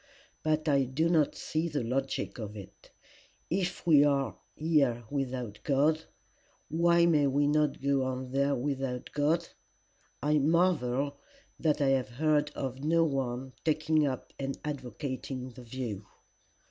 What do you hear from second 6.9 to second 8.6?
may we not go on there